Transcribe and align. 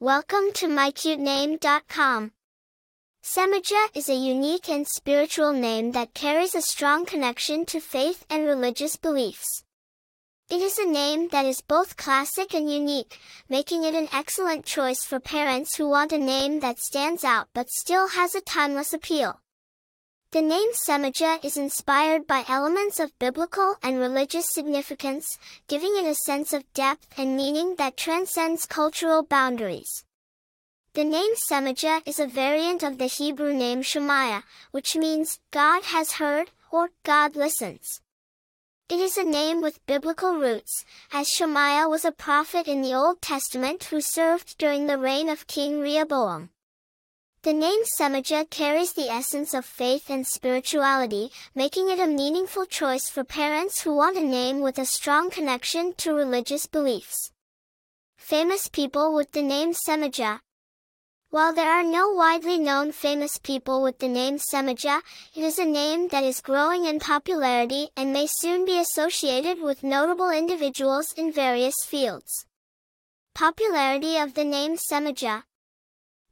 Welcome 0.00 0.52
to 0.54 0.68
mycutename.com. 0.68 2.30
Semaja 3.20 3.96
is 3.96 4.08
a 4.08 4.14
unique 4.14 4.68
and 4.68 4.86
spiritual 4.86 5.52
name 5.52 5.90
that 5.90 6.14
carries 6.14 6.54
a 6.54 6.62
strong 6.62 7.04
connection 7.04 7.66
to 7.66 7.80
faith 7.80 8.24
and 8.30 8.46
religious 8.46 8.94
beliefs. 8.94 9.64
It 10.48 10.62
is 10.62 10.78
a 10.78 10.86
name 10.86 11.30
that 11.32 11.46
is 11.46 11.62
both 11.62 11.96
classic 11.96 12.54
and 12.54 12.72
unique, 12.72 13.18
making 13.48 13.82
it 13.82 13.96
an 13.96 14.06
excellent 14.12 14.64
choice 14.64 15.02
for 15.02 15.18
parents 15.18 15.74
who 15.74 15.88
want 15.88 16.12
a 16.12 16.18
name 16.18 16.60
that 16.60 16.78
stands 16.78 17.24
out 17.24 17.48
but 17.52 17.68
still 17.68 18.06
has 18.06 18.36
a 18.36 18.40
timeless 18.40 18.92
appeal. 18.92 19.40
The 20.30 20.42
name 20.42 20.72
Semaja 20.74 21.42
is 21.42 21.56
inspired 21.56 22.26
by 22.26 22.44
elements 22.48 23.00
of 23.00 23.18
biblical 23.18 23.76
and 23.82 23.98
religious 23.98 24.44
significance, 24.52 25.38
giving 25.68 25.96
it 25.96 26.04
a 26.04 26.14
sense 26.14 26.52
of 26.52 26.70
depth 26.74 27.06
and 27.18 27.34
meaning 27.34 27.76
that 27.76 27.96
transcends 27.96 28.66
cultural 28.66 29.22
boundaries. 29.22 30.04
The 30.92 31.04
name 31.04 31.32
Semaja 31.50 32.06
is 32.06 32.20
a 32.20 32.26
variant 32.26 32.82
of 32.82 32.98
the 32.98 33.06
Hebrew 33.06 33.54
name 33.54 33.80
Shemaiah, 33.80 34.44
which 34.70 34.96
means 34.96 35.40
God 35.50 35.84
has 35.84 36.12
heard 36.12 36.50
or 36.70 36.90
God 37.04 37.34
listens. 37.34 38.02
It 38.90 39.00
is 39.00 39.16
a 39.16 39.24
name 39.24 39.62
with 39.62 39.86
biblical 39.86 40.34
roots, 40.34 40.84
as 41.10 41.30
Shemaiah 41.30 41.88
was 41.88 42.04
a 42.04 42.12
prophet 42.12 42.68
in 42.68 42.82
the 42.82 42.92
Old 42.92 43.22
Testament 43.22 43.84
who 43.84 44.02
served 44.02 44.58
during 44.58 44.88
the 44.88 44.98
reign 44.98 45.30
of 45.30 45.46
King 45.46 45.80
Rehoboam. 45.80 46.50
The 47.48 47.54
name 47.54 47.82
Semaja 47.84 48.50
carries 48.50 48.92
the 48.92 49.08
essence 49.08 49.54
of 49.54 49.64
faith 49.64 50.10
and 50.10 50.26
spirituality, 50.26 51.30
making 51.54 51.88
it 51.88 51.98
a 51.98 52.06
meaningful 52.06 52.66
choice 52.66 53.08
for 53.08 53.24
parents 53.24 53.80
who 53.80 53.94
want 53.94 54.18
a 54.18 54.20
name 54.20 54.60
with 54.60 54.78
a 54.78 54.84
strong 54.84 55.30
connection 55.30 55.94
to 55.94 56.12
religious 56.12 56.66
beliefs. 56.66 57.32
Famous 58.18 58.68
people 58.68 59.14
with 59.14 59.32
the 59.32 59.40
name 59.40 59.72
Semaja. 59.72 60.40
While 61.30 61.54
there 61.54 61.72
are 61.72 61.82
no 61.82 62.10
widely 62.10 62.58
known 62.58 62.92
famous 62.92 63.38
people 63.38 63.82
with 63.82 63.98
the 63.98 64.08
name 64.08 64.36
Semaja, 64.36 65.00
it 65.34 65.42
is 65.42 65.58
a 65.58 65.64
name 65.64 66.08
that 66.08 66.24
is 66.24 66.42
growing 66.42 66.84
in 66.84 67.00
popularity 67.00 67.88
and 67.96 68.12
may 68.12 68.26
soon 68.28 68.66
be 68.66 68.78
associated 68.78 69.62
with 69.62 69.82
notable 69.82 70.28
individuals 70.28 71.14
in 71.16 71.32
various 71.32 71.76
fields. 71.86 72.44
Popularity 73.34 74.18
of 74.18 74.34
the 74.34 74.44
name 74.44 74.76
Semaja 74.76 75.44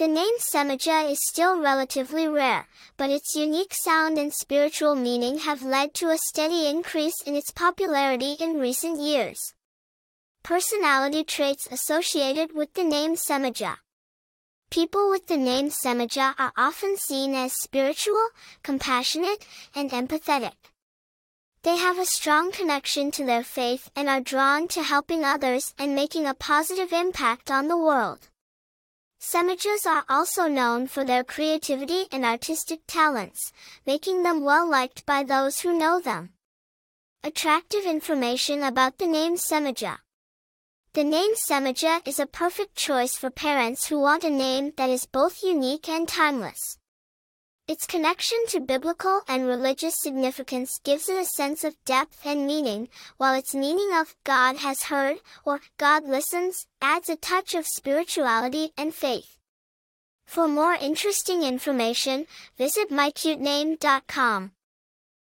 the 0.00 0.08
name 0.08 0.38
Semaja 0.38 1.10
is 1.10 1.18
still 1.28 1.60
relatively 1.60 2.26
rare, 2.26 2.66
but 2.96 3.10
its 3.10 3.34
unique 3.34 3.74
sound 3.74 4.16
and 4.16 4.32
spiritual 4.32 4.94
meaning 4.94 5.40
have 5.40 5.62
led 5.62 5.92
to 5.92 6.08
a 6.08 6.16
steady 6.16 6.66
increase 6.66 7.20
in 7.26 7.36
its 7.36 7.50
popularity 7.50 8.32
in 8.40 8.58
recent 8.58 8.98
years. 8.98 9.52
Personality 10.42 11.22
traits 11.22 11.68
associated 11.70 12.54
with 12.54 12.72
the 12.72 12.82
name 12.82 13.14
Semaja. 13.14 13.76
People 14.70 15.10
with 15.10 15.26
the 15.26 15.36
name 15.36 15.68
Semaja 15.68 16.34
are 16.38 16.54
often 16.56 16.96
seen 16.96 17.34
as 17.34 17.52
spiritual, 17.52 18.26
compassionate, 18.62 19.46
and 19.74 19.90
empathetic. 19.90 20.72
They 21.62 21.76
have 21.76 21.98
a 21.98 22.06
strong 22.06 22.52
connection 22.52 23.10
to 23.10 23.26
their 23.26 23.44
faith 23.44 23.90
and 23.94 24.08
are 24.08 24.22
drawn 24.22 24.66
to 24.68 24.82
helping 24.82 25.26
others 25.26 25.74
and 25.78 25.94
making 25.94 26.26
a 26.26 26.32
positive 26.32 26.90
impact 26.90 27.50
on 27.50 27.68
the 27.68 27.76
world. 27.76 28.30
Semajas 29.20 29.84
are 29.84 30.04
also 30.08 30.48
known 30.48 30.86
for 30.86 31.04
their 31.04 31.22
creativity 31.22 32.06
and 32.10 32.24
artistic 32.24 32.80
talents, 32.86 33.52
making 33.86 34.22
them 34.22 34.42
well 34.42 34.66
liked 34.66 35.04
by 35.04 35.22
those 35.22 35.60
who 35.60 35.76
know 35.76 36.00
them. 36.00 36.30
Attractive 37.22 37.84
information 37.84 38.62
about 38.62 38.96
the 38.96 39.06
name 39.06 39.36
Semaja. 39.36 39.98
The 40.94 41.04
name 41.04 41.34
Semaja 41.34 42.00
is 42.08 42.18
a 42.18 42.26
perfect 42.26 42.76
choice 42.76 43.14
for 43.14 43.30
parents 43.30 43.86
who 43.86 44.00
want 44.00 44.24
a 44.24 44.30
name 44.30 44.72
that 44.78 44.88
is 44.88 45.04
both 45.04 45.42
unique 45.44 45.88
and 45.90 46.08
timeless. 46.08 46.79
Its 47.70 47.86
connection 47.86 48.36
to 48.48 48.58
biblical 48.58 49.22
and 49.28 49.46
religious 49.46 49.94
significance 50.02 50.80
gives 50.82 51.08
it 51.08 51.16
a 51.16 51.24
sense 51.24 51.62
of 51.62 51.76
depth 51.84 52.26
and 52.26 52.44
meaning, 52.44 52.88
while 53.16 53.32
its 53.32 53.54
meaning 53.54 53.90
of 53.94 54.16
God 54.24 54.56
has 54.56 54.90
heard 54.90 55.18
or 55.44 55.60
God 55.78 56.02
listens 56.02 56.66
adds 56.82 57.08
a 57.08 57.14
touch 57.14 57.54
of 57.54 57.68
spirituality 57.68 58.72
and 58.76 58.92
faith. 58.92 59.38
For 60.24 60.48
more 60.48 60.74
interesting 60.74 61.44
information, 61.44 62.26
visit 62.58 62.90
mycutename.com. 62.90 64.50